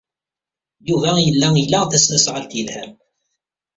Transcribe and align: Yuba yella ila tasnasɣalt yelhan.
Yuba 0.87 1.09
yella 1.25 1.47
ila 1.63 1.79
tasnasɣalt 1.91 2.51
yelhan. 2.57 2.91